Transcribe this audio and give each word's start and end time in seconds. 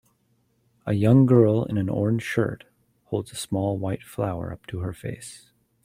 A 0.87 0.93
young 0.93 1.27
girl 1.27 1.63
in 1.63 1.77
an 1.77 1.87
orange 1.87 2.23
shirt 2.23 2.63
holds 3.09 3.31
a 3.31 3.35
small 3.35 3.77
white 3.77 4.01
flower 4.03 4.51
up 4.51 4.65
to 4.65 4.79
her 4.79 4.93
face. 4.93 5.51